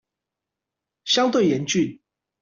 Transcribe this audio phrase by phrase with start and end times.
[1.05, 2.01] 相對嚴峻